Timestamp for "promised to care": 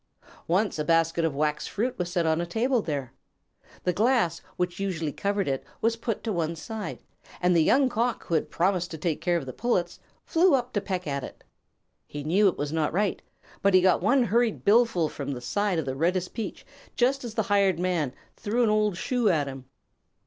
8.49-9.39